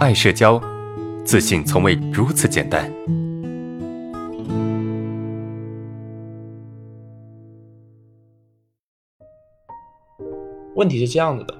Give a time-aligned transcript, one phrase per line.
[0.00, 0.58] 爱社交，
[1.26, 2.90] 自信从未如此简单。
[10.74, 11.54] 问题是这样子的，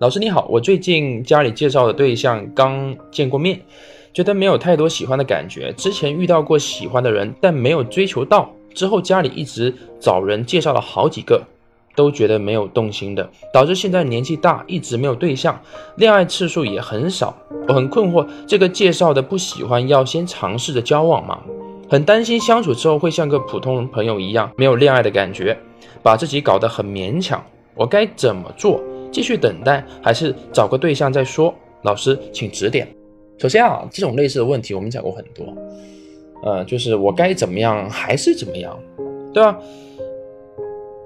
[0.00, 3.60] 老师你好，我最近家里介绍的对象刚见过面，
[4.12, 5.72] 觉得没有太多喜欢的感觉。
[5.74, 8.50] 之前遇到过喜欢的人，但没有追求到。
[8.74, 11.40] 之后家里一直找人介绍了好几个。
[11.94, 15.60] 都觉得没有动心的，导致现在年纪大，一直没有对象，
[15.96, 17.36] 恋爱次数也很少。
[17.68, 21.40] 我很困惑，这个介绍的不喜欢，要先尝试着交往吗？
[21.88, 25.56] 很担心相处之后会像个普通朋友一样，没有恋爱的感觉，
[26.02, 27.44] 把自己搞得很勉强。
[27.74, 28.80] 我该怎么做？
[29.10, 31.52] 继续等待，还是找个对象再说？
[31.82, 32.86] 老师，请指点。
[33.38, 35.46] 首先啊，这种类似的问题我们讲过很多，
[36.44, 38.78] 呃，就是我该怎么样，还是怎么样，
[39.32, 39.58] 对吧？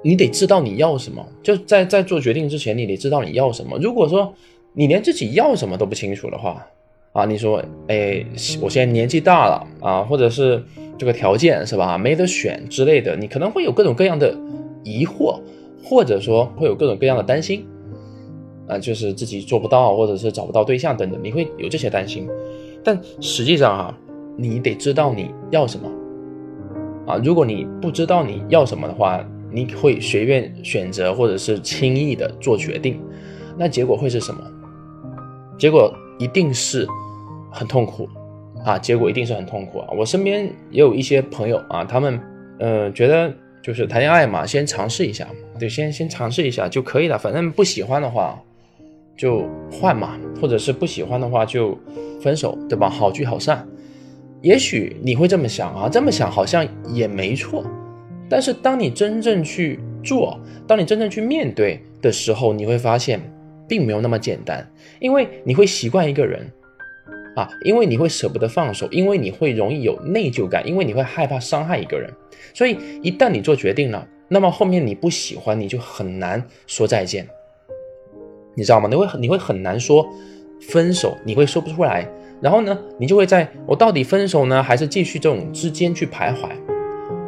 [0.07, 3.79] 你得知道你要什么，就在在做决定之前，你得知道你要什么。
[3.79, 4.35] 如果说
[4.75, 6.63] 你连自己要什么都不清楚的话，
[7.13, 8.23] 啊，你说，哎，
[8.61, 10.63] 我现在年纪大了啊，或者是
[10.99, 14.37] 这个条件是吧，没得选之类的，你可能会有各种各样的
[14.83, 15.41] 疑惑，
[15.83, 17.65] 或者说会有各种各样的担心，
[18.69, 22.29] 啊，就是自己做不到，或者是找不到对象等等，你会有这些担心。
[22.85, 23.99] 但实际上哈，
[24.37, 25.89] 你得知道你要什么，
[27.07, 29.27] 啊，如果你不知道你要什么的话。
[29.55, 33.01] 你会随便选择，或者是轻易的做决定，
[33.57, 34.41] 那结果会是什么？
[35.57, 36.85] 结果一定是
[37.53, 38.09] 很痛苦
[38.65, 38.77] 啊！
[38.77, 39.89] 结果一定是很痛苦啊！
[39.97, 42.21] 我身边也有一些朋友啊，他们
[42.59, 43.33] 呃觉得
[43.63, 47.17] 就是谈恋爱嘛，先尝试一下，对，先先尝试一下就可以了。
[47.17, 48.37] 反正不喜欢的话
[49.17, 51.79] 就换嘛，或者是不喜欢的话就
[52.21, 52.91] 分手，对吧？
[52.91, 53.65] 好聚好散。
[54.43, 57.65] 也许你会这么想啊，这么想好像也没错。
[58.29, 63.21] 但是当你真正去做，当你真正去面对的时候，你会发现，
[63.69, 64.67] 并没有那么简单。
[65.01, 66.51] 因为你会习惯一个人，
[67.37, 72.11] 啊，因为你会舍不得放手，因为你会容易有内疚感，因为你会害怕伤害一个人。
[72.53, 77.27] 所以一旦你做决定了，那么后面你不喜欢，你就很难说再见，
[78.55, 78.89] 你知道吗？
[78.89, 80.07] 你会你会很难说
[80.69, 82.09] 分手，你会说不出来。
[82.41, 86.49] 然后呢，你就会在我到底分手呢，还是继续这种之间去徘徊。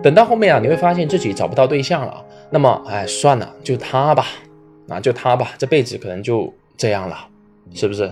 [0.07, 4.25] 等到后面啊，你会发现自己找不到对象了，那么哎，算了，就他吧，
[4.89, 7.27] 啊，就他吧，这辈子可能就这样了，
[7.75, 8.09] 是不是？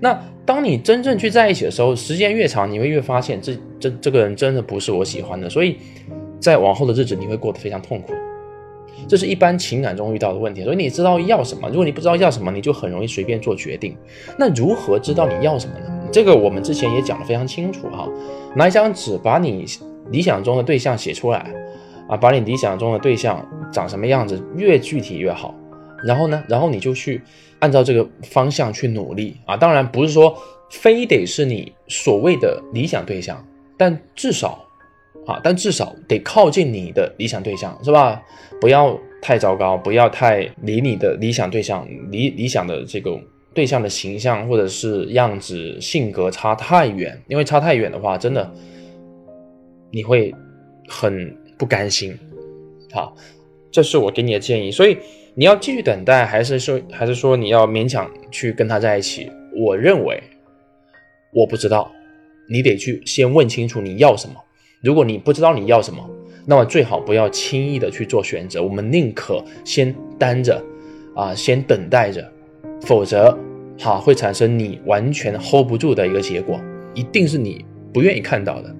[0.00, 5.76] 那当你真正去在一起的时候，时间越长，你会越发现这这这个人真的不是我喜欢的，所以
[6.40, 8.14] 在往后的日子你会过得非常痛苦，
[9.06, 10.64] 这是一般情感中遇到的问题。
[10.64, 13.94] 所以你知道要什么，如果你不知道要什么，你就很容易随便做决定。
[14.38, 16.08] 那如何知道你要什么呢？
[16.10, 18.08] 这个我们之前也讲得非常清楚哈，
[18.56, 19.66] 拿一张纸把你。
[20.10, 21.52] 理想中的对象写出来，
[22.08, 25.54] 啊，把你理想中的对象长什么样子越具体越好。
[26.06, 27.22] 然后呢，然后你就去
[27.60, 29.56] 按照这个方向去努力啊。
[29.56, 30.36] 当然不是说
[30.70, 33.42] 非得是你所谓的理想对象，
[33.78, 34.62] 但至少
[35.26, 38.20] 啊，但至少得靠近你的理想对象，是吧？
[38.60, 43.18] 不要太糟糕，不要太离你的理想对象、理理想的这个
[43.54, 48.52] 对象的形象或者是样子、性格差太远，因为差太远的话，真的。
[49.94, 50.34] 你会
[50.88, 52.18] 很不甘心，
[52.92, 53.16] 好，
[53.70, 54.72] 这是我给你的建议。
[54.72, 54.98] 所以
[55.36, 59.30] 你要继续等待，还是说，还是说你要勉强去跟他在一起？
[59.54, 60.20] 我认为，
[61.32, 61.92] 我不知道，
[62.48, 64.34] 你得去先问清楚你要什么。
[64.82, 66.04] 如果你不知道你要什么，
[66.44, 68.60] 那么最好不要轻易的去做选择。
[68.60, 70.60] 我们宁可先单着，
[71.14, 72.28] 啊，先等待着，
[72.80, 73.38] 否则，
[73.78, 76.60] 哈，会产生你完全 hold 不住的一个结果，
[76.94, 78.74] 一定是你不愿意看到的。